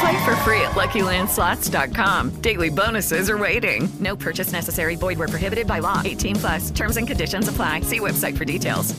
[0.00, 2.40] Play for free at LuckyLandSlots.com.
[2.40, 3.86] Daily bonuses are waiting.
[4.00, 4.96] No purchase necessary.
[4.96, 6.00] Void where prohibited by law.
[6.02, 6.70] 18 plus.
[6.70, 7.82] Terms and conditions apply.
[7.82, 8.98] See website for details.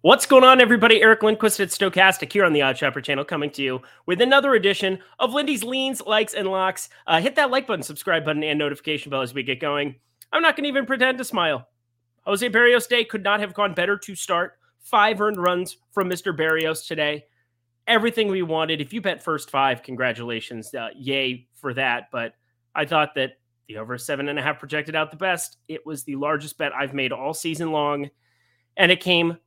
[0.00, 1.02] What's going on, everybody?
[1.02, 5.00] Eric Lindquist at Stokastic here on the OddsShopper channel, coming to you with another edition
[5.18, 6.88] of Lindy's Leans, Likes, and Locks.
[7.06, 9.96] Uh, hit that like button, subscribe button, and notification bell as we get going.
[10.32, 11.68] I'm not going to even pretend to smile.
[12.22, 14.54] Jose Berrios Day could not have gone better to start.
[14.80, 16.34] Five earned runs from Mr.
[16.34, 17.26] Berrios today
[17.86, 18.80] everything we wanted.
[18.80, 22.10] If you bet first five, congratulations, uh, yay for that.
[22.10, 22.34] But
[22.74, 23.38] I thought that
[23.68, 25.58] the over seven and a half projected out the best.
[25.68, 28.10] It was the largest bet I've made all season long,
[28.76, 29.38] and it came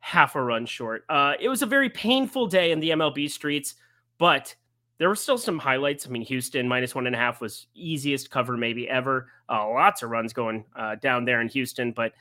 [0.00, 1.04] half a run short.
[1.08, 3.74] Uh, it was a very painful day in the MLB streets,
[4.18, 4.54] but
[4.98, 6.06] there were still some highlights.
[6.06, 9.28] I mean, Houston minus one and a half was easiest cover maybe ever.
[9.48, 12.12] Uh, lots of runs going uh, down there in Houston, but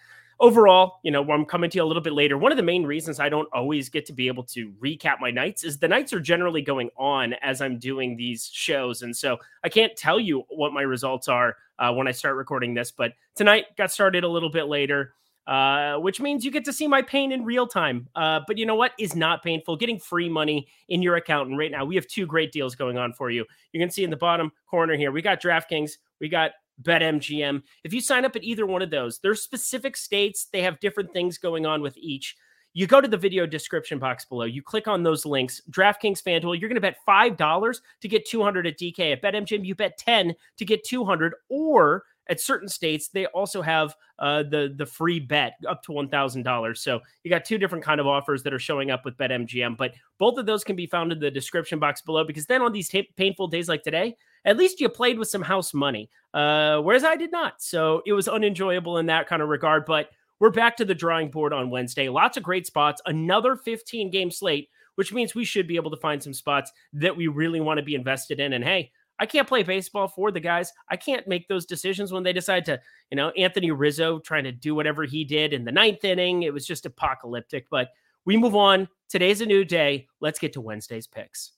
[0.42, 2.38] overall, you know, I'm coming to you a little bit later.
[2.38, 5.31] One of the main reasons I don't always get to be able to recap my
[5.31, 9.03] nights is the nights are generally going on as I'm doing these shows.
[9.03, 12.73] And so I can't tell you what my results are uh, when I start recording
[12.73, 12.92] this.
[12.92, 15.14] But tonight got started a little bit later.
[15.48, 18.08] Uh, which means you get to see my pain in real time.
[18.16, 19.76] Uh, but you know what is not painful?
[19.76, 21.50] Getting free money in your account.
[21.50, 23.44] And right now, we have two great deals going on for you.
[23.73, 26.52] You can see in the bottom corner here, we got DraftKings, we got
[26.83, 27.61] BetMGM.
[27.83, 31.14] If you sign up at either one of those, there's specific states, they have different
[31.14, 32.36] things going on with each.
[32.73, 35.61] You go to the video description box below, you click on those links.
[35.71, 39.14] DraftKings FanDuel, you're going to bet $5 to get 200 at DK.
[39.14, 43.95] At BetMGM, you bet 10 to get 200 or at certain states they also have
[44.20, 48.08] uh, the the free bet up to $1000 so you got two different kind of
[48.08, 51.20] offers that are showing up with betmgm but both of those can be found in
[51.20, 54.15] the description box below because then on these t- painful days like today
[54.45, 57.61] at least you played with some house money, uh, whereas I did not.
[57.61, 59.85] So it was unenjoyable in that kind of regard.
[59.85, 60.09] But
[60.39, 62.09] we're back to the drawing board on Wednesday.
[62.09, 63.02] Lots of great spots.
[63.05, 67.15] Another 15 game slate, which means we should be able to find some spots that
[67.15, 68.53] we really want to be invested in.
[68.53, 70.73] And hey, I can't play baseball for the guys.
[70.89, 72.81] I can't make those decisions when they decide to,
[73.11, 76.41] you know, Anthony Rizzo trying to do whatever he did in the ninth inning.
[76.41, 77.67] It was just apocalyptic.
[77.69, 77.89] But
[78.25, 78.89] we move on.
[79.09, 80.08] Today's a new day.
[80.21, 81.52] Let's get to Wednesday's picks.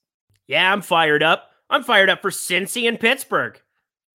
[0.47, 1.51] Yeah, I'm fired up.
[1.73, 3.59] I'm fired up for Cincy and Pittsburgh.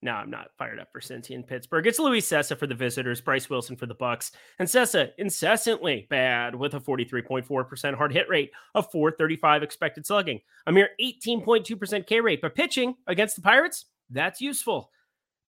[0.01, 1.89] No, I'm not fired up for Cincy and Pittsburgh.
[1.89, 4.31] It's Luis Cessa for the visitors, Bryce Wilson for the Bucs,
[4.61, 10.73] and Cessa incessantly bad with a 43.4% hard hit rate, a 435 expected slugging, a
[10.73, 12.41] mere 18.2% K rate.
[12.41, 14.93] But pitching against the Pirates, that's useful.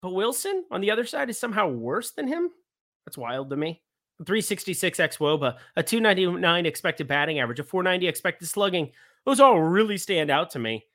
[0.00, 2.48] But Wilson on the other side is somehow worse than him.
[3.04, 3.82] That's wild to me.
[4.24, 8.92] 366 xwOBA, a 299 expected batting average, a 490 expected slugging.
[9.26, 10.86] Those all really stand out to me.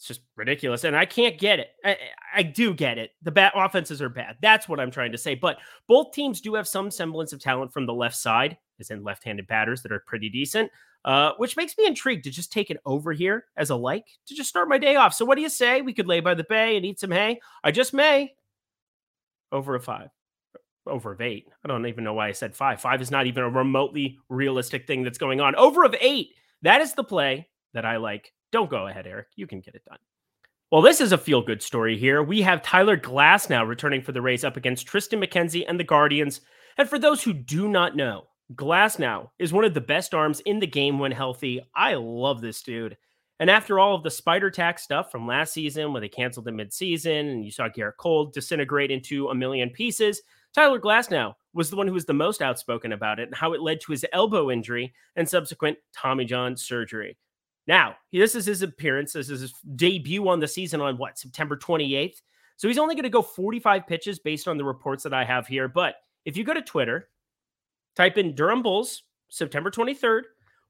[0.00, 0.84] It's just ridiculous.
[0.84, 1.72] And I can't get it.
[1.84, 1.98] I,
[2.34, 3.10] I do get it.
[3.20, 4.38] The bat offenses are bad.
[4.40, 5.34] That's what I'm trying to say.
[5.34, 9.04] But both teams do have some semblance of talent from the left side, as in
[9.04, 10.70] left handed batters that are pretty decent,
[11.04, 14.34] uh, which makes me intrigued to just take it over here as a like to
[14.34, 15.12] just start my day off.
[15.12, 15.82] So, what do you say?
[15.82, 17.38] We could lay by the bay and eat some hay.
[17.62, 18.32] I just may.
[19.52, 20.08] Over a five
[20.86, 21.46] over of eight.
[21.62, 22.80] I don't even know why I said five.
[22.80, 25.54] Five is not even a remotely realistic thing that's going on.
[25.56, 26.30] Over of eight.
[26.62, 29.28] That is the play that I like don't go ahead, Eric.
[29.36, 29.98] You can get it done.
[30.70, 32.22] Well, this is a feel good story here.
[32.22, 36.42] We have Tyler Glasnow returning for the Rays up against Tristan McKenzie and the Guardians.
[36.78, 40.60] And for those who do not know, Glasnow is one of the best arms in
[40.60, 41.60] the game when healthy.
[41.74, 42.96] I love this dude.
[43.40, 46.50] And after all of the spider tack stuff from last season, when they canceled the
[46.52, 50.20] midseason and you saw Gerrit Cole disintegrate into a million pieces,
[50.52, 53.62] Tyler Glasnow was the one who was the most outspoken about it and how it
[53.62, 57.16] led to his elbow injury and subsequent Tommy John surgery.
[57.66, 59.12] Now, this is his appearance.
[59.12, 62.22] This is his debut on the season on what, September 28th?
[62.56, 65.46] So he's only going to go 45 pitches based on the reports that I have
[65.46, 65.68] here.
[65.68, 67.08] But if you go to Twitter,
[67.96, 70.22] type in Durham Bulls, September 23rd,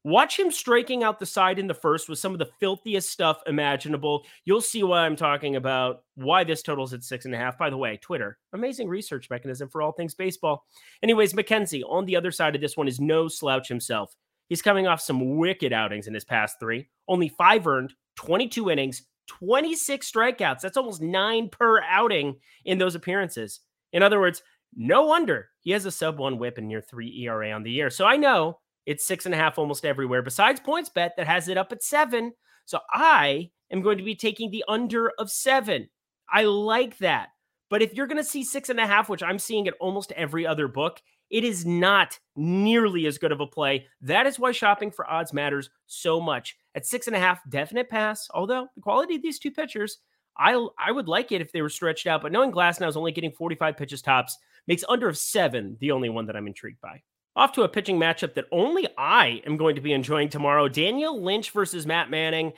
[0.03, 3.43] Watch him striking out the side in the first with some of the filthiest stuff
[3.47, 4.25] imaginable.
[4.47, 7.59] You'll see why I'm talking about why this totals at six and a half.
[7.59, 10.65] By the way, Twitter, amazing research mechanism for all things baseball.
[11.03, 14.17] Anyways, McKenzie on the other side of this one is no slouch himself.
[14.51, 19.03] He's coming off some wicked outings in his past three, only five earned, 22 innings,
[19.29, 20.61] 26 strikeouts.
[20.61, 23.61] That's almost nine per outing in those appearances.
[23.93, 24.43] In other words,
[24.77, 27.91] no wonder he has a sub one whip and near three ERA on the year.
[27.91, 31.57] So I know it's six and a half almost everywhere, besides PointsBet that has it
[31.57, 32.33] up at seven.
[32.65, 35.89] So I am going to be taking the under of seven.
[36.29, 37.29] I like that.
[37.69, 40.11] But if you're going to see six and a half, which I'm seeing at almost
[40.13, 43.87] every other book, it is not nearly as good of a play.
[44.03, 46.57] That is why shopping for odds matters so much.
[46.75, 48.29] At six and a half, definite pass.
[48.33, 49.99] Although the quality of these two pitchers,
[50.37, 52.23] I I would like it if they were stretched out.
[52.23, 54.37] But knowing Glasnow is only getting 45 pitches tops
[54.67, 57.03] makes under of seven the only one that I'm intrigued by.
[57.37, 61.23] Off to a pitching matchup that only I am going to be enjoying tomorrow Daniel
[61.23, 62.53] Lynch versus Matt Manning.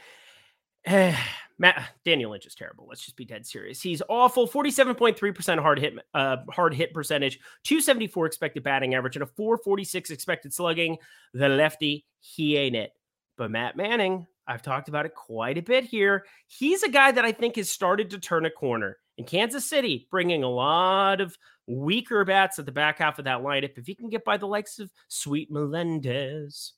[1.62, 2.86] Matt Daniel Lynch is terrible.
[2.88, 3.80] Let's just be dead serious.
[3.80, 4.48] He's awful.
[4.48, 10.52] 47.3% hard hit uh, hard hit percentage, 274 expected batting average, and a 446 expected
[10.52, 10.98] slugging.
[11.34, 12.90] The lefty, he ain't it.
[13.38, 16.26] But Matt Manning, I've talked about it quite a bit here.
[16.48, 20.08] He's a guy that I think has started to turn a corner in Kansas City,
[20.10, 21.38] bringing a lot of
[21.68, 23.78] weaker bats at the back half of that lineup.
[23.78, 26.72] If he can get by the likes of Sweet Melendez,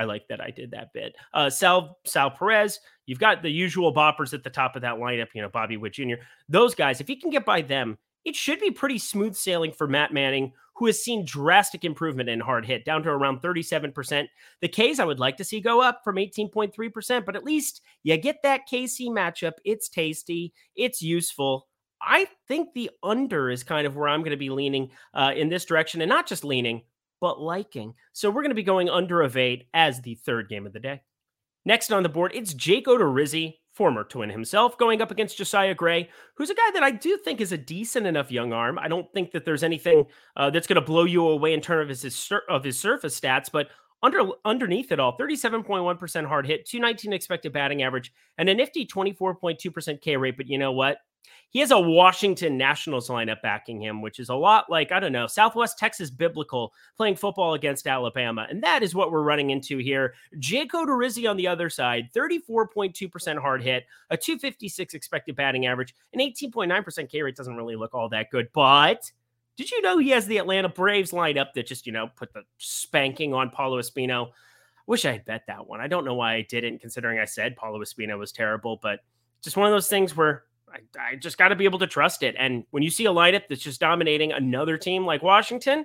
[0.00, 1.14] I like that I did that bit.
[1.34, 5.28] Uh, Sal Sal Perez, you've got the usual boppers at the top of that lineup.
[5.34, 6.14] You know, Bobby Witt Jr.
[6.48, 9.86] Those guys, if he can get by them, it should be pretty smooth sailing for
[9.86, 14.26] Matt Manning, who has seen drastic improvement in hard hit, down to around 37%.
[14.62, 18.16] The K's I would like to see go up from 18.3%, but at least you
[18.16, 19.52] get that KC matchup.
[19.66, 21.66] It's tasty, it's useful.
[22.00, 25.50] I think the under is kind of where I'm going to be leaning uh, in
[25.50, 26.84] this direction, and not just leaning,
[27.20, 27.94] but liking.
[28.12, 30.80] So we're going to be going under of eight as the third game of the
[30.80, 31.02] day.
[31.64, 36.08] Next on the board, it's Jake Odorizzi, former twin himself, going up against Josiah Gray,
[36.36, 38.78] who's a guy that I do think is a decent enough young arm.
[38.78, 40.06] I don't think that there's anything
[40.36, 43.50] uh, that's going to blow you away in terms of his of his surface stats,
[43.52, 43.68] but
[44.02, 50.00] under underneath it all, 37.1% hard hit, 219 expected batting average, and a nifty 24.2%
[50.00, 50.36] K rate.
[50.38, 50.98] But you know what?
[51.50, 55.12] He has a Washington Nationals lineup backing him, which is a lot like, I don't
[55.12, 58.46] know, Southwest Texas Biblical playing football against Alabama.
[58.48, 60.14] And that is what we're running into here.
[60.38, 66.20] Jake Odorizzi on the other side, 34.2% hard hit, a 256 expected batting average, an
[66.20, 68.48] 18.9% K rate doesn't really look all that good.
[68.52, 69.10] But
[69.56, 72.42] did you know he has the Atlanta Braves lineup that just, you know, put the
[72.58, 74.30] spanking on Paolo Espino?
[74.86, 75.80] Wish I had bet that one.
[75.80, 79.00] I don't know why I didn't, considering I said Paolo Espino was terrible, but
[79.42, 82.22] just one of those things where I, I just got to be able to trust
[82.22, 82.34] it.
[82.38, 85.84] And when you see a lineup that's just dominating another team like Washington,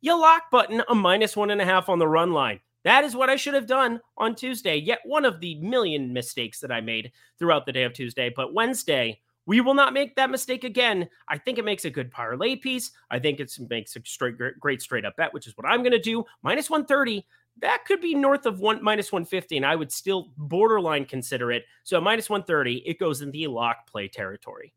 [0.00, 2.60] you lock button a minus one and a half on the run line.
[2.84, 4.76] That is what I should have done on Tuesday.
[4.76, 8.32] Yet one of the million mistakes that I made throughout the day of Tuesday.
[8.34, 11.08] But Wednesday, we will not make that mistake again.
[11.28, 12.92] I think it makes a good parlay piece.
[13.10, 15.92] I think it makes a straight, great straight up bet, which is what I'm going
[15.92, 16.24] to do.
[16.42, 17.26] Minus 130
[17.58, 21.64] that could be north of one minus 150, and I would still borderline consider it.
[21.84, 24.72] So at minus 130, it goes in the lock play territory.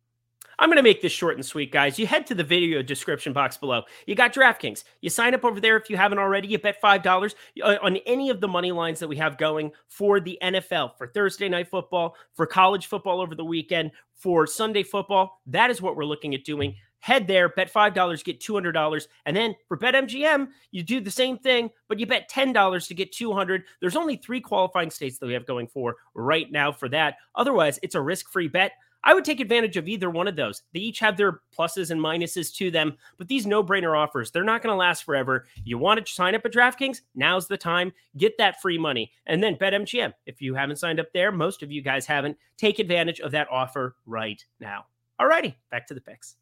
[0.60, 1.98] I'm going to make this short and sweet, guys.
[1.98, 3.84] You head to the video description box below.
[4.06, 4.84] You got DraftKings.
[5.02, 6.48] You sign up over there if you haven't already.
[6.48, 10.20] You bet $5 uh, on any of the money lines that we have going for
[10.20, 15.42] the NFL, for Thursday night football, for college football over the weekend, for Sunday football.
[15.48, 19.08] That is what we're looking at doing head there, bet $5, get $200.
[19.26, 23.12] And then for BetMGM, you do the same thing, but you bet $10 to get
[23.12, 23.64] 200.
[23.82, 27.18] There's only three qualifying states that we have going for right now for that.
[27.36, 28.72] Otherwise, it's a risk-free bet.
[29.04, 30.64] I would take advantage of either one of those.
[30.74, 34.62] They each have their pluses and minuses to them, but these no-brainer offers, they're not
[34.64, 35.46] going to last forever.
[35.66, 37.02] You want to sign up at DraftKings?
[37.16, 37.92] Now's the time.
[38.16, 39.12] Get that free money.
[39.26, 40.14] And then BetMGM.
[40.26, 43.50] If you haven't signed up there, most of you guys haven't, take advantage of that
[43.52, 44.86] offer right now.
[45.20, 46.38] Alrighty, back to the picks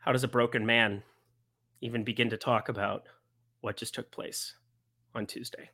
[0.00, 1.02] how does a broken man
[1.80, 3.04] even begin to talk about
[3.60, 4.54] what just took place
[5.14, 5.70] on Tuesday?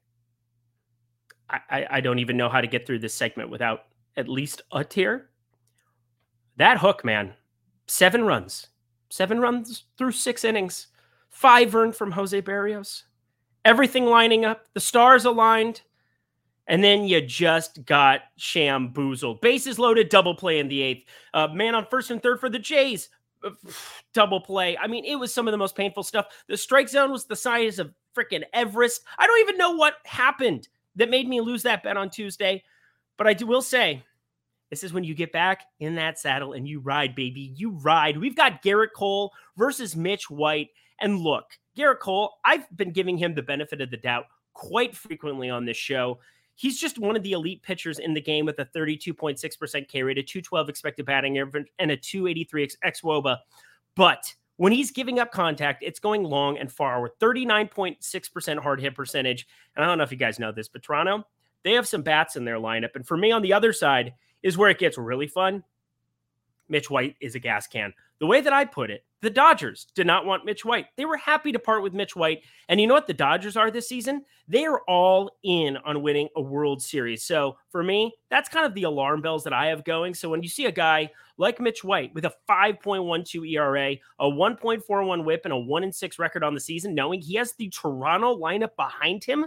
[1.49, 3.85] I, I, I don't even know how to get through this segment without
[4.17, 5.31] at least a tear.
[6.57, 7.35] That hook, man,
[7.87, 8.69] seven runs,
[9.11, 10.89] seven runs through six innings,
[11.31, 13.03] five earned from Jose Berrios,
[13.65, 15.83] everything lining up, the stars aligned,
[16.67, 19.41] and then you just got shamboozled.
[19.41, 21.05] Bases loaded, double play in the eighth.
[21.33, 23.09] Uh, man on first and third for the Jays,
[24.15, 24.77] double play.
[24.77, 26.27] I mean, it was some of the most painful stuff.
[26.49, 29.03] The strike zone was the size of freaking Everest.
[29.19, 32.63] I don't even know what happened that made me lose that bet on Tuesday.
[33.17, 34.03] But I do, will say,
[34.71, 37.53] this is when you get back in that saddle and you ride, baby.
[37.55, 38.19] You ride.
[38.19, 40.71] We've got Gerrit Cole versus Mitch White.
[41.01, 41.45] And look,
[41.77, 45.77] Gerrit Cole, I've been giving him the benefit of the doubt quite frequently on this
[45.77, 46.19] show.
[46.57, 50.19] He's just one of the elite pitchers in the game with a 32.6% K rate,
[50.19, 53.39] a 212 expected batting average, and a 283 xwOBA.
[53.95, 58.95] But when he's giving up contact, it's going long and far with 39.6% hard hit
[58.95, 59.47] percentage.
[59.77, 61.27] And I don't know if you guys know this, but Toronto,
[61.63, 62.95] they have some bats in their lineup.
[62.95, 65.63] And for me on the other side is where it gets really fun.
[66.69, 67.93] Mitch White is a gas can.
[68.19, 70.87] The way that I put it, the Dodgers did not want Mitch White.
[70.97, 72.43] They were happy to part with Mitch White.
[72.69, 74.25] And you know what the Dodgers are this season?
[74.47, 77.25] They are all in on winning a World Series.
[77.25, 80.15] So for me, that's kind of the alarm bells that I have going.
[80.15, 85.25] So when you see a guy like Mitch White with a 5.12 ERA, a 1.41
[85.25, 88.39] whip, and a 1 and 6 record on the season, knowing he has the Toronto
[88.39, 89.47] lineup behind him,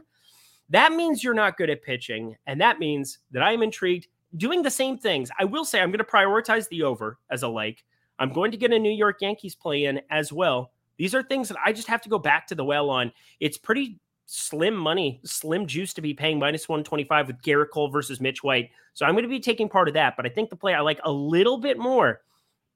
[0.69, 2.35] that means you're not good at pitching.
[2.47, 4.07] And that means that I am intrigued
[4.37, 5.29] doing the same things.
[5.39, 7.83] I will say I'm going to prioritize the over as a like.
[8.19, 10.71] I'm going to get a New York Yankees play in as well.
[10.97, 13.11] These are things that I just have to go back to the well on.
[13.39, 18.21] It's pretty slim money, slim juice to be paying minus 125 with Gerrit Cole versus
[18.21, 18.69] Mitch White.
[18.93, 20.15] So I'm going to be taking part of that.
[20.17, 22.21] But I think the play I like a little bit more.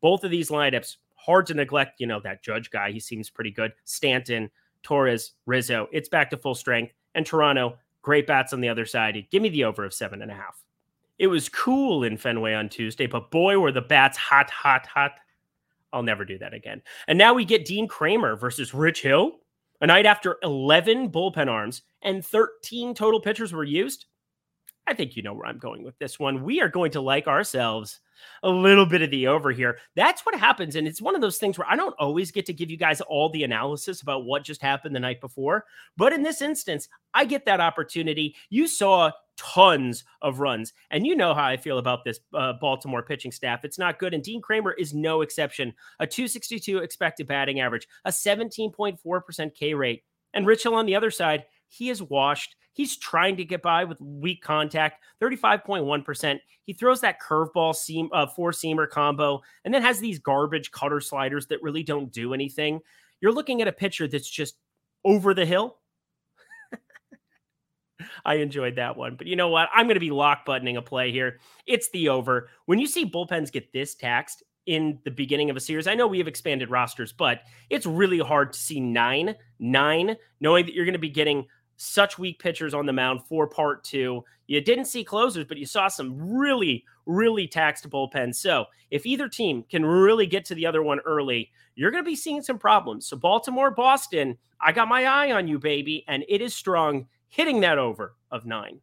[0.01, 1.99] Both of these lineups, hard to neglect.
[1.99, 3.73] You know, that judge guy, he seems pretty good.
[3.83, 4.49] Stanton,
[4.81, 6.93] Torres, Rizzo, it's back to full strength.
[7.13, 9.27] And Toronto, great bats on the other side.
[9.29, 10.63] Give me the over of seven and a half.
[11.19, 15.11] It was cool in Fenway on Tuesday, but boy, were the bats hot, hot, hot.
[15.93, 16.81] I'll never do that again.
[17.07, 19.39] And now we get Dean Kremer versus Rich Hill.
[19.81, 24.05] A night after 11 bullpen arms and 13 total pitchers were used.
[24.87, 26.43] I think you know where I'm going with this one.
[26.43, 27.99] We are going to like ourselves
[28.43, 29.77] a little bit of the over here.
[29.95, 30.75] That's what happens.
[30.75, 33.01] And it's one of those things where I don't always get to give you guys
[33.01, 35.65] all the analysis about what just happened the night before.
[35.97, 38.35] But in this instance, I get that opportunity.
[38.49, 39.11] You saw
[39.43, 40.73] tons of runs.
[40.91, 43.65] And you know how I feel about this uh, Baltimore pitching staff.
[43.65, 44.13] It's not good.
[44.13, 45.73] And Dean Kremer is no exception.
[45.99, 50.03] A 262 expected batting average, a 17.4% K rate.
[50.33, 52.55] And Rich Hill on the other side, he is washed.
[52.71, 56.39] He's trying to get by with weak contact, 35.1%.
[56.63, 60.99] He throws that curveball seam uh, four seamer combo and then has these garbage cutter
[60.99, 62.79] sliders that really don't do anything.
[63.21, 64.55] You're looking at a pitcher that's just
[65.05, 65.77] over the hill.
[68.25, 69.15] I enjoyed that one.
[69.15, 69.69] But you know what?
[69.73, 71.39] I'm going to be lock buttoning a play here.
[71.67, 72.49] It's the over.
[72.65, 76.07] When you see bullpens get this taxed in the beginning of a series, I know
[76.07, 80.85] we have expanded rosters, but it's really hard to see nine, nine, knowing that you're
[80.85, 84.23] going to be getting such weak pitchers on the mound for part two.
[84.47, 88.35] You didn't see closers, but you saw some really, really taxed bullpens.
[88.35, 92.09] So if either team can really get to the other one early, you're going to
[92.09, 93.07] be seeing some problems.
[93.07, 97.61] So Baltimore, Boston, I got my eye on you, baby, and it is strong, hitting
[97.61, 98.79] that over of nine.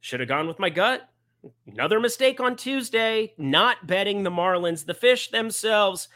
[0.00, 1.08] Should have gone with my gut.
[1.68, 6.08] Another mistake on Tuesday, not betting the Marlins, the fish themselves.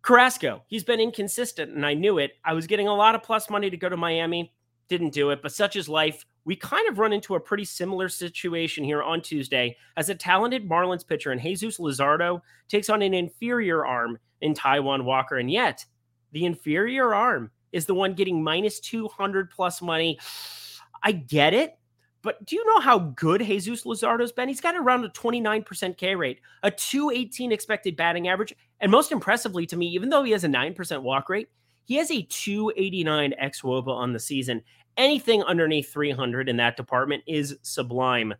[0.00, 2.32] Carrasco, he's been inconsistent, and I knew it.
[2.42, 4.54] I was getting a lot of plus money to go to Miami
[4.88, 6.24] didn't do it, but such is life.
[6.46, 10.68] We kind of run into a pretty similar situation here on Tuesday as a talented
[10.68, 15.36] Marlins pitcher and Jesus Luzardo takes on an inferior arm in Taijuan Walker.
[15.36, 15.84] And yet,
[16.32, 20.18] the inferior arm is the one getting minus 200 plus money.
[21.04, 21.78] I get it,
[22.22, 24.48] but do you know how good Jesus Luzardo's been?
[24.48, 29.66] He's got around a 29% K rate, a 218 expected batting average, and most impressively
[29.66, 31.50] to me, even though he has a 9% walk rate,
[31.84, 34.62] he has a 289 xwOBA on the season.
[34.96, 38.32] Anything underneath 300 in that department is sublime.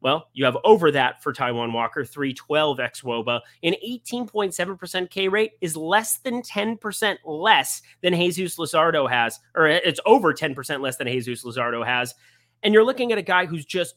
[0.00, 3.40] Well, you have over that for Taijuan Walker, 312 xwOBA.
[3.64, 10.00] An 18.7% K rate is less than 10% less than Jesus Luzardo has, or it's
[10.06, 12.14] over 10% less than Jesus Luzardo has.
[12.62, 13.96] And you're looking at a guy who's just,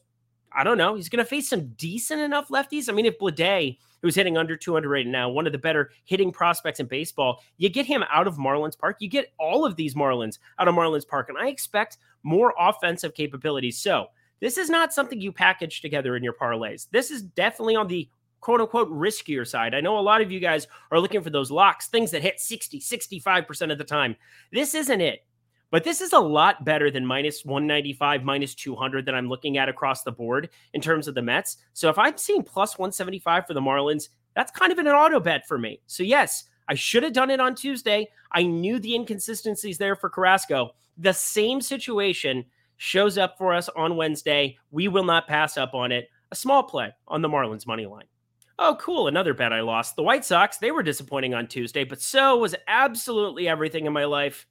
[0.52, 2.88] I don't know, he's going to face some decent enough lefties.
[2.88, 6.32] I mean, if Bleday who's hitting under 200 right now, one of the better hitting
[6.32, 7.40] prospects in baseball.
[7.56, 8.96] You get him out of Marlins Park.
[9.00, 13.14] You get all of these Marlins out of Marlins Park, and I expect more offensive
[13.14, 13.78] capabilities.
[13.78, 14.08] So
[14.42, 16.88] this is not something you package together in your parlays.
[16.90, 18.08] This is definitely on the
[18.40, 19.72] quote unquote riskier side.
[19.72, 22.40] I know a lot of you guys are looking for those locks, things that hit
[22.40, 24.16] 60, 65% of the time.
[24.52, 25.24] This isn't it.
[25.70, 29.68] But this is a lot better than minus 195, minus 200 that I'm looking at
[29.68, 31.58] across the board in terms of the Mets.
[31.72, 35.46] So if I'm seeing plus 175 for the Marlins, that's kind of an auto bet
[35.46, 35.80] for me.
[35.86, 38.08] So yes, I should have done it on Tuesday.
[38.32, 40.74] I knew the inconsistencies there for Carrasco.
[40.98, 42.44] The same situation
[42.82, 44.58] shows up for us on Wednesday.
[44.72, 46.08] We will not pass up on it.
[46.32, 48.06] A small play on the Marlins money line.
[48.58, 49.06] Oh, cool.
[49.06, 49.94] Another bet I lost.
[49.94, 54.04] The White Sox, they were disappointing on Tuesday, but so was absolutely everything in my
[54.04, 54.46] life.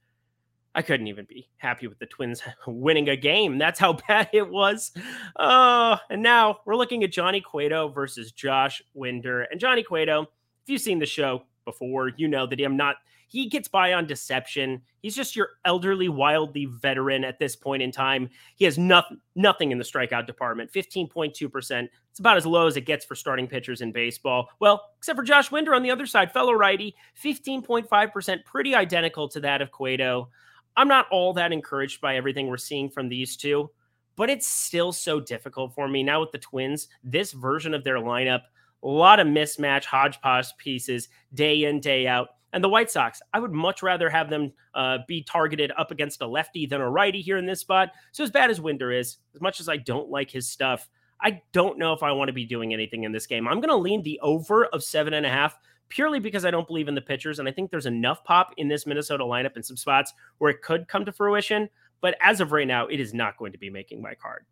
[0.73, 3.57] I couldn't even be happy with the Twins winning a game.
[3.57, 4.93] That's how bad it was.
[5.35, 9.41] Oh, and now we're looking at Johnny Cueto versus Josh Winder.
[9.41, 12.95] And Johnny Cueto, if you've seen the show before, you know that I'm not
[13.31, 14.81] He gets by on deception.
[15.01, 18.29] He's just your elderly, wildly veteran at this point in time.
[18.57, 20.69] He has nothing, nothing in the strikeout department.
[20.73, 21.87] 15.2%.
[22.09, 24.49] It's about as low as it gets for starting pitchers in baseball.
[24.59, 29.39] Well, except for Josh Winder on the other side, fellow righty, 15.5%, pretty identical to
[29.39, 30.27] that of Cueto.
[30.75, 33.69] I'm not all that encouraged by everything we're seeing from these two,
[34.17, 36.89] but it's still so difficult for me now with the Twins.
[37.01, 38.41] This version of their lineup,
[38.83, 42.27] a lot of mismatch, hodgepodge pieces day in, day out.
[42.53, 46.21] And the White Sox, I would much rather have them uh, be targeted up against
[46.21, 47.91] a lefty than a righty here in this spot.
[48.11, 50.89] So, as bad as Winder is, as much as I don't like his stuff,
[51.21, 53.47] I don't know if I want to be doing anything in this game.
[53.47, 55.57] I'm going to lean the over of seven and a half
[55.91, 57.37] purely because I don't believe in the pitchers.
[57.37, 60.61] And I think there's enough pop in this Minnesota lineup in some spots where it
[60.61, 61.69] could come to fruition.
[62.01, 64.45] But as of right now, it is not going to be making my card.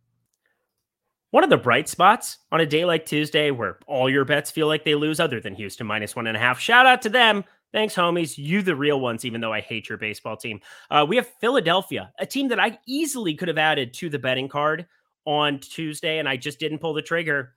[1.31, 4.67] One of the bright spots on a day like Tuesday where all your bets feel
[4.67, 6.59] like they lose, other than Houston minus one and a half.
[6.59, 7.43] Shout out to them.
[7.71, 8.37] Thanks, homies.
[8.37, 10.59] You the real ones, even though I hate your baseball team.
[10.89, 14.49] Uh, we have Philadelphia, a team that I easily could have added to the betting
[14.49, 14.87] card
[15.25, 17.53] on Tuesday, and I just didn't pull the trigger.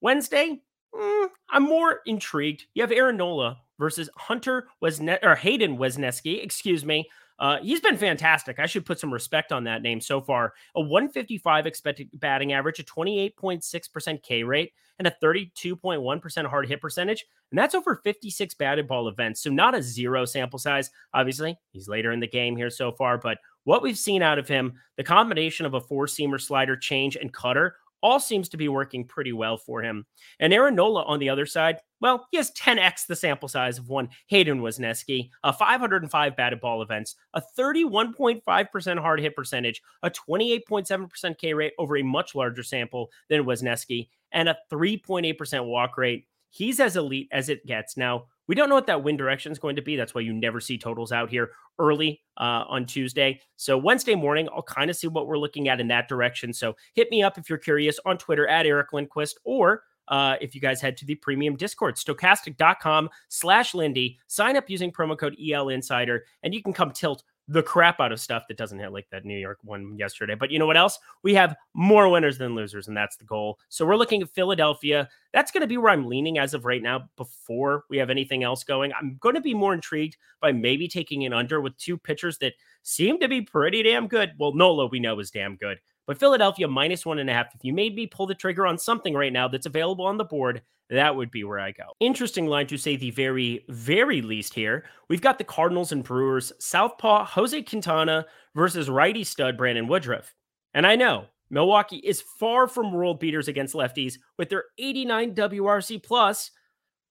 [0.00, 0.60] Wednesday,
[0.94, 2.66] mm, I'm more intrigued.
[2.74, 7.08] You have Aaron Nola versus Hunter Wesne- or Hayden Wesneski, excuse me,
[7.38, 8.58] uh, he's been fantastic.
[8.58, 10.54] I should put some respect on that name so far.
[10.74, 17.26] A 155 expected batting average, a 28.6% K rate, and a 32.1% hard hit percentage.
[17.50, 19.42] And that's over 56 batted ball events.
[19.42, 20.90] So not a zero sample size.
[21.12, 24.48] Obviously, he's later in the game here so far, but what we've seen out of
[24.48, 28.68] him, the combination of a four seamer slider change and cutter all seems to be
[28.68, 30.06] working pretty well for him.
[30.38, 33.88] And Aaron Nola on the other side, well, he has 10x the sample size of
[33.88, 41.38] one Hayden Wesneski, a 505 batted ball events, a 31.5% hard hit percentage, a 28.7%
[41.38, 46.26] K rate over a much larger sample than Wesneski, and a 3.8% walk rate.
[46.50, 47.96] He's as elite as it gets.
[47.96, 49.96] Now, we don't know what that wind direction is going to be.
[49.96, 53.40] That's why you never see totals out here early uh, on Tuesday.
[53.56, 56.52] So Wednesday morning, I'll kind of see what we're looking at in that direction.
[56.52, 60.54] So hit me up if you're curious on Twitter at Eric Lindquist or uh, if
[60.54, 64.18] you guys head to the premium discord stokastic.com slash Lindy.
[64.28, 68.12] sign up using promo code el insider and you can come tilt the crap out
[68.12, 70.34] of stuff that doesn't hit like that New York one yesterday.
[70.34, 70.98] But you know what else?
[71.22, 73.58] We have more winners than losers, and that's the goal.
[73.68, 75.08] So we're looking at Philadelphia.
[75.32, 78.42] That's going to be where I'm leaning as of right now before we have anything
[78.42, 78.92] else going.
[78.92, 82.54] I'm going to be more intrigued by maybe taking an under with two pitchers that
[82.82, 84.32] seem to be pretty damn good.
[84.38, 85.78] Well, Nola, we know is damn good.
[86.06, 87.54] But Philadelphia minus one and a half.
[87.54, 90.24] If you made me pull the trigger on something right now that's available on the
[90.24, 91.84] board, that would be where I go.
[92.00, 94.84] Interesting line to say the very, very least here.
[95.08, 100.34] We've got the Cardinals and Brewers, Southpaw Jose Quintana versus righty stud Brandon Woodruff.
[100.74, 106.02] And I know Milwaukee is far from world beaters against lefties with their 89 WRC
[106.02, 106.50] plus,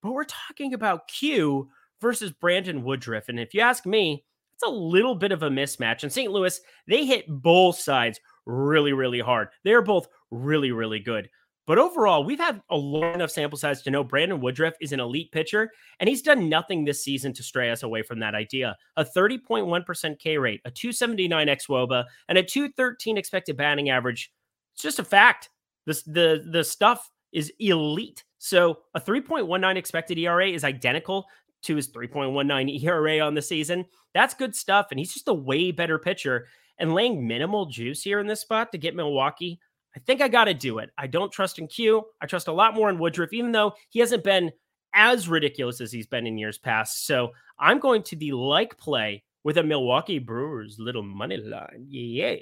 [0.02, 1.70] but we're talking about Q
[2.02, 3.30] versus Brandon Woodruff.
[3.30, 4.24] And if you ask me,
[4.56, 6.04] it's a little bit of a mismatch.
[6.04, 6.32] And St.
[6.32, 9.50] Louis, they hit both sides really, really hard.
[9.64, 11.30] They are both really, really good.
[11.68, 15.00] But overall, we've had a long enough sample size to know Brandon Woodruff is an
[15.00, 18.76] elite pitcher, and he's done nothing this season to stray us away from that idea.
[18.98, 24.32] A 30.1% K rate, a 279 xwOBA, and a 213 expected batting average.
[24.74, 25.50] It's just a fact.
[25.86, 28.24] This the the stuff is elite.
[28.38, 31.26] So a 3.19 expected ERA is identical
[31.64, 33.86] to his 3.19 ERA on the season.
[34.14, 36.48] That's good stuff, and he's just a way better pitcher
[36.78, 39.60] and laying minimal juice here in this spot to get Milwaukee,
[39.96, 40.92] I think I got to do it.
[40.98, 42.04] I don't trust in Q.
[42.22, 44.52] I trust a lot more in Woodruff, even though he hasn't been
[44.94, 47.06] as ridiculous as he's been in years past.
[47.06, 51.86] So I'm going to the like play with a Milwaukee Brewers little money line.
[51.88, 52.36] Yeah.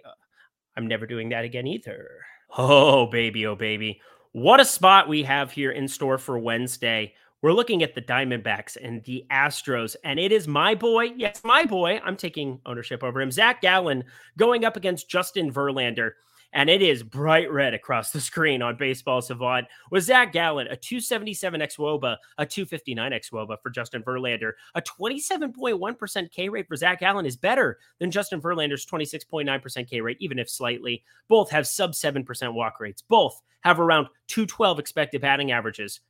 [0.75, 2.09] I'm never doing that again either.
[2.57, 3.45] Oh, baby.
[3.45, 4.01] Oh, baby.
[4.31, 7.13] What a spot we have here in store for Wednesday.
[7.43, 11.11] We're looking at the Diamondbacks and the Astros, and it is my boy.
[11.17, 11.99] Yes, my boy.
[12.03, 13.31] I'm taking ownership over him.
[13.31, 14.05] Zach Gallen
[14.37, 16.11] going up against Justin Verlander.
[16.53, 20.77] And it is bright red across the screen on Baseball Savant was Zach Gallen, a
[20.77, 24.53] 277 xwOBA, a 259 xwOBA for Justin Verlander.
[24.75, 30.17] A 27.1% K rate for Zach Gallen is better than Justin Verlander's 26.9% K rate,
[30.19, 31.03] even if slightly.
[31.27, 33.01] Both have sub 7% walk rates.
[33.01, 36.01] Both have around 212 expected batting averages.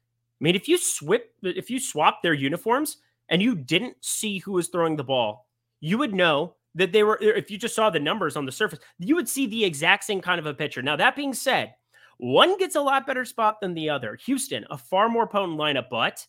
[0.42, 2.98] I mean, if you swip, if you swap their uniforms
[3.30, 5.48] and you didn't see who was throwing the ball,
[5.80, 7.18] you would know that they were.
[7.22, 10.22] If you just saw the numbers on the surface, you would see the exact same
[10.22, 10.82] kind of a pitcher.
[10.82, 11.74] Now, that being said,
[12.18, 14.18] one gets a lot better spot than the other.
[14.26, 16.26] Houston, a far more potent lineup, but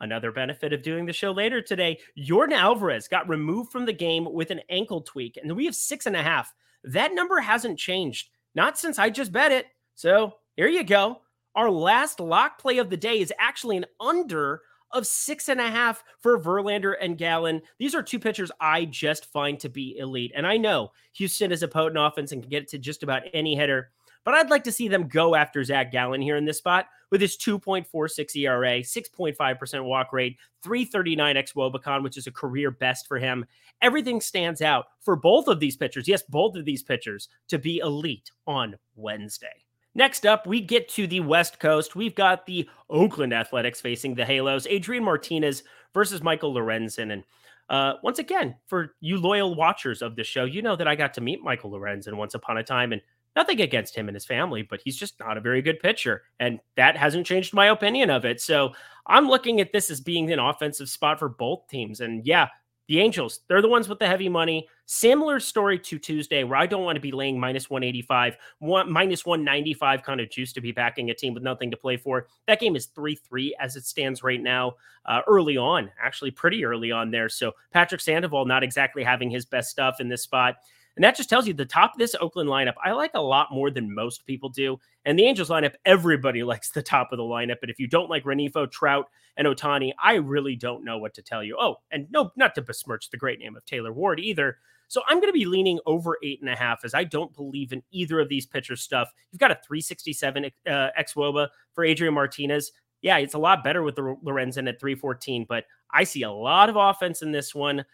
[0.00, 4.32] another benefit of doing the show later today, Yordan Alvarez got removed from the game
[4.32, 6.52] with an ankle tweak, and we have six and a half.
[6.84, 9.66] That number hasn't changed, not since I just bet it.
[9.94, 11.22] So here you go.
[11.54, 15.70] Our last lock play of the day is actually an under of six and a
[15.70, 17.62] half for Verlander and Gallen.
[17.78, 20.32] These are two pitchers I just find to be elite.
[20.34, 23.22] And I know Houston is a potent offense and can get it to just about
[23.32, 23.90] any hitter.
[24.24, 27.20] But I'd like to see them go after Zach Gallen here in this spot with
[27.20, 33.46] his 2.46 ERA, 6.5% walk rate, 339 xwOBAcon, which is a career best for him.
[33.80, 36.06] Everything stands out for both of these pitchers.
[36.06, 39.64] Yes, both of these pitchers to be elite on Wednesday.
[39.98, 41.96] Next up, we get to the West Coast.
[41.96, 44.64] We've got the Oakland Athletics facing the Halos.
[44.68, 47.12] Adrian Martinez versus Michael Lorenzen.
[47.12, 47.24] And
[47.68, 51.14] uh, once again, for you loyal watchers of the show, you know that I got
[51.14, 52.92] to meet Michael Lorenzen once upon a time.
[52.92, 53.02] And
[53.34, 56.22] nothing against him and his family, but he's just not a very good pitcher.
[56.38, 58.40] And that hasn't changed my opinion of it.
[58.40, 58.74] So
[59.08, 62.00] I'm looking at this as being an offensive spot for both teams.
[62.00, 62.46] And yeah,
[62.88, 64.66] the Angels, they're the ones with the heavy money.
[64.86, 69.26] Similar story to Tuesday, where I don't want to be laying minus 185, one, minus
[69.26, 72.26] 195 kind of juice to be backing a team with nothing to play for.
[72.46, 76.64] That game is 3 3 as it stands right now, uh, early on, actually, pretty
[76.64, 77.28] early on there.
[77.28, 80.56] So Patrick Sandoval not exactly having his best stuff in this spot.
[80.98, 83.52] And that just tells you the top of this Oakland lineup, I like a lot
[83.52, 84.80] more than most people do.
[85.04, 87.58] And the Angels lineup, everybody likes the top of the lineup.
[87.60, 89.06] But if you don't like Rengifo, Trout,
[89.36, 91.56] and Ohtani, I really don't know what to tell you.
[91.56, 94.58] Oh, and no, not to besmirch the great name of Taylor Ward either.
[94.88, 97.72] So I'm going to be leaning over eight and a half as I don't believe
[97.72, 99.12] in either of these pitchers' stuff.
[99.30, 102.72] You've got a 367 uh, xwOBA for Adrian Martinez.
[103.02, 106.68] Yeah, it's a lot better with the Lorenzen at 314, but I see a lot
[106.68, 107.84] of offense in this one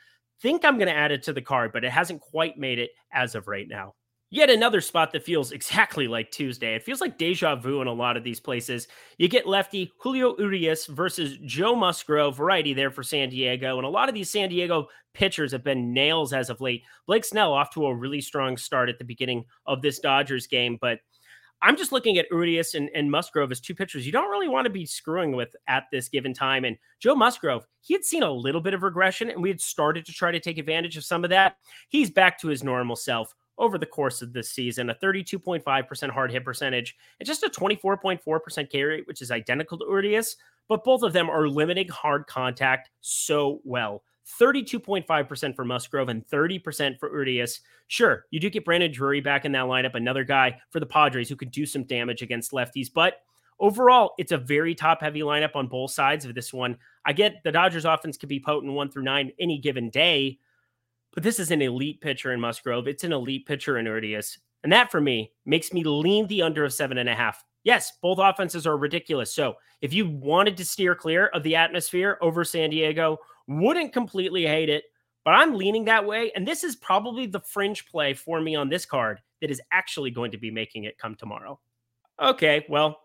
[0.41, 2.91] think I'm going to add it to the card, but it hasn't quite made it
[3.13, 3.95] as of right now.
[4.31, 6.75] Yet another spot that feels exactly like Tuesday.
[6.75, 8.89] It feels like deja vu in a lot of these places.
[9.17, 13.77] You get lefty Julio Urias versus Joe Musgrove, variety there for San Diego.
[13.77, 16.83] And a lot of these San Diego pitchers have been nails as of late.
[17.07, 20.79] Blake Snell off to a really strong start at the beginning of this Dodgers game,
[20.81, 20.99] but
[21.65, 24.67] I'm just looking at Urias and, and, Musgrove as two pitchers you don't really want
[24.67, 26.67] to be screwing with at this given time.
[26.67, 30.05] And Joe Musgrove, he had seen a little bit of regression and we had started
[30.05, 31.57] to try to take advantage of some of that.
[31.89, 36.31] He's back to his normal self over the course of this season a 32.5% hard
[36.31, 40.37] hit percentage and just a 24.4% K rate, which is identical to Urias,
[40.69, 44.03] but both of them are limiting hard contact so well.
[44.41, 47.61] 32.5% for Musgrove and 30% for Urias.
[47.89, 51.29] Sure, you do get Brandon Drury back in that lineup, another guy for the Padres
[51.29, 53.21] who could do some damage against lefties, but
[53.61, 56.77] overall, it's a very top heavy lineup on both sides of this one.
[57.05, 60.39] I get the Dodgers offense could be potent one through nine any given day,
[61.13, 62.89] but this is an elite pitcher in Musgrove.
[62.89, 64.39] It's an elite pitcher in Urias.
[64.63, 67.45] And that for me makes me lean the under of seven and a half.
[67.65, 69.33] Yes, both offenses are ridiculous.
[69.33, 74.47] So if you wanted to steer clear of the atmosphere over San Diego wouldn't completely
[74.47, 74.85] hate it,
[75.25, 76.33] but I'm leaning that way.
[76.35, 80.11] And this is probably the fringe play for me on this card that is actually
[80.11, 81.59] going to be making it come tomorrow.
[82.21, 82.99] Okay, well,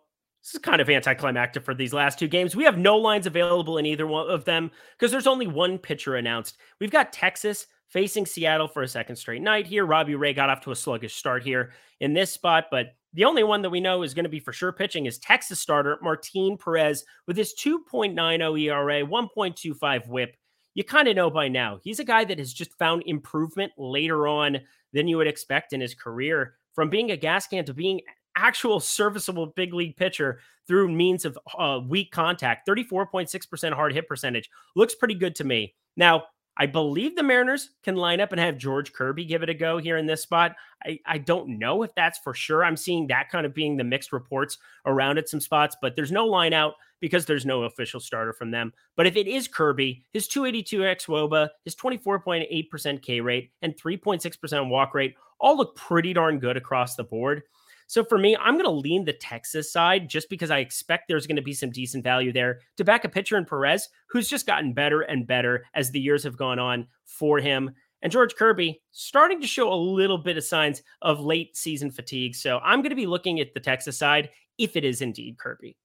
[0.44, 2.56] this is kind of anticlimactic for these last two games.
[2.56, 6.16] We have no lines available in either one of them because there's only one pitcher
[6.16, 6.58] announced.
[6.80, 9.86] We've got Texas facing Seattle for a second straight night here.
[9.86, 13.44] Robbie Ray got off to a sluggish start here in this spot, but the only
[13.44, 16.58] one that we know is going to be for sure pitching is Texas starter Martin
[16.58, 20.36] Perez with his 2.90 ERA, 1.25 whip.
[20.76, 21.80] You kind of know by now.
[21.84, 24.60] He's a guy that has just found improvement later on
[24.94, 28.02] than you would expect in his career from being a gas can to being
[28.36, 32.68] actual serviceable big league pitcher through means of uh, weak contact.
[32.68, 35.74] 34.6% hard hit percentage looks pretty good to me.
[35.98, 36.26] Now,
[36.58, 39.78] I believe the Mariners can line up and have George Kirby give it a go
[39.78, 40.56] here in this spot.
[40.84, 42.66] I, I don't know if that's for sure.
[42.66, 46.12] I'm seeing that kind of being the mixed reports around at some spots, but there's
[46.12, 48.74] no line out because there's no official starter from them.
[48.98, 54.94] But if it is Kirby, his 282 xwOBA, his 24.8% K rate, and 3.6% walk
[54.94, 57.44] rate all look pretty darn good across the board.
[57.90, 61.26] So for me, I'm going to lean the Texas side just because I expect there's
[61.26, 64.46] going to be some decent value there to back a pitcher in Perez, who's just
[64.46, 67.72] gotten better and better as the years have gone on for him.
[68.04, 72.36] And George Kirby starting to show a little bit of signs of late season fatigue.
[72.36, 75.76] So I'm going to be looking at the Texas side if it is indeed Kirby.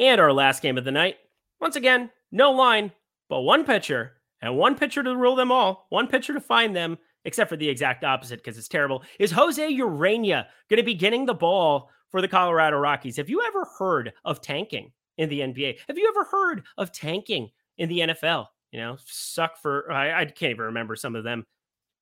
[0.00, 1.14] And our last game of the night,
[1.60, 2.90] once again, no line,
[3.28, 6.98] but one pitcher and one pitcher to rule them all, one pitcher to find them
[7.26, 11.26] except for the exact opposite because it's terrible, is Jose Urena going to be getting
[11.26, 13.16] the ball for the Colorado Rockies.
[13.16, 15.78] Have you ever heard of tanking in the NBA?
[15.88, 18.46] Have you ever heard of tanking in the NFL?
[18.70, 21.44] You know, suck for, I, I can't even remember some of them.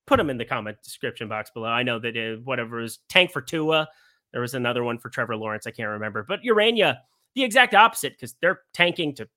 [0.07, 1.67] Put them in the comment description box below.
[1.69, 3.87] I know that it, whatever is tank for Tua.
[4.31, 5.65] There was another one for Trevor Lawrence.
[5.65, 6.23] I can't remember.
[6.27, 6.97] But Urena,
[7.33, 9.27] the exact opposite because they're tanking to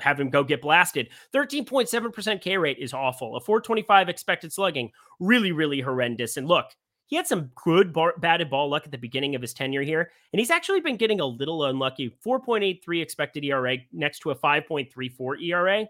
[0.00, 1.08] have him go get blasted.
[1.32, 3.36] 13.7% K rate is awful.
[3.36, 6.36] A 425 expected slugging, really, really horrendous.
[6.36, 6.66] And look,
[7.06, 10.10] he had some good bar- batted ball luck at the beginning of his tenure here,
[10.32, 12.16] and he's actually been getting a little unlucky.
[12.24, 15.86] 4.83 expected ERA next to a 5.34 ERA,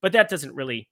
[0.00, 0.88] but that doesn't really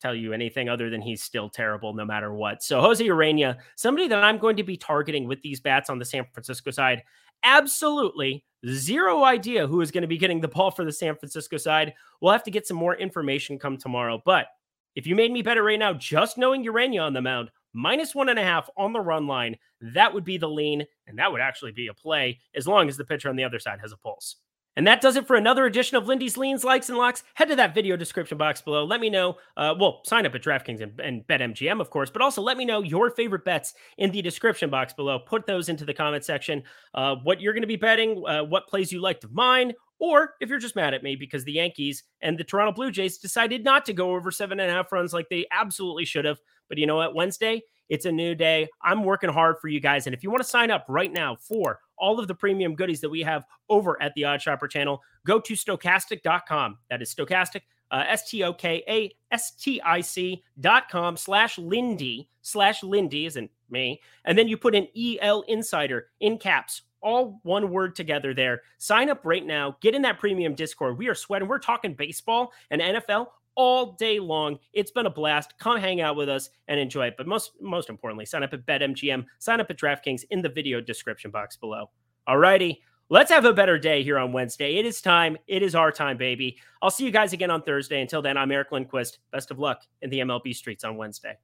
[0.00, 2.62] tell you anything other than he's still terrible no matter what.
[2.62, 6.04] So Jose Urena, somebody that I'm going to be targeting with these bats on the
[6.04, 7.02] San Francisco side,
[7.42, 11.56] absolutely zero idea who is going to be getting the ball for the San Francisco
[11.56, 11.94] side.
[12.20, 14.46] We'll have to get some more information come tomorrow, but
[14.94, 18.30] if you made me better right now, just knowing Urena on the mound, minus one
[18.30, 21.42] and a half on the run line, that would be the lean, and that would
[21.42, 23.96] actually be a play as long as the pitcher on the other side has a
[23.98, 24.36] pulse.
[24.76, 27.22] And that does it for another edition of Lindy's Leans, Likes, and Locks.
[27.34, 28.84] Head to that video description box below.
[28.84, 29.36] Let me know.
[29.56, 32.66] Uh, well, sign up at DraftKings and, and BetMGM, of course, but also let me
[32.66, 35.18] know your favorite bets in the description box below.
[35.18, 36.62] Put those into the comment section.
[36.94, 40.34] Uh, what you're going to be betting, uh, what plays you liked of mine, or
[40.40, 43.64] if you're just mad at me because the Yankees and the Toronto Blue Jays decided
[43.64, 46.38] not to go over seven and a half runs like they absolutely should have.
[46.68, 47.14] But you know what?
[47.14, 48.68] Wednesday, it's a new day.
[48.82, 50.06] I'm working hard for you guys.
[50.06, 53.00] And if you want to sign up right now for all of the premium goodies
[53.00, 56.78] that we have over at the OddsShopper channel, go to stokastic.com.
[56.90, 61.16] That is stokastic, uh, S T O K A S T I C dot com
[61.16, 64.00] slash Lindy slash Lindy, isn't me.
[64.24, 68.62] And then you put in EL Insider in caps all one word together there.
[68.78, 69.76] Sign up right now.
[69.80, 70.98] Get in that premium Discord.
[70.98, 71.46] We are sweating.
[71.46, 74.58] We're talking baseball and NFL all day long.
[74.72, 75.54] It's been a blast.
[75.58, 77.14] Come hang out with us and enjoy it.
[77.16, 80.80] But most most importantly, sign up at BetMGM, sign up at DraftKings in the video
[80.80, 81.90] description box below.
[82.26, 82.82] All righty.
[83.08, 84.78] Let's have a better day here on Wednesday.
[84.78, 85.36] It is time.
[85.46, 86.58] It is our time, baby.
[86.82, 88.00] I'll see you guys again on Thursday.
[88.00, 89.20] Until then, I'm Eric Lindquist.
[89.30, 91.38] Best of luck in the MLB streets on Wednesday.